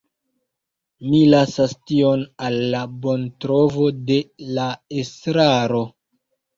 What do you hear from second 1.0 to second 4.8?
Mi lasas tion al la bontrovo de la